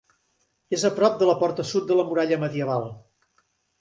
[0.77, 2.89] És a prop de la porta sud de la muralla medieval.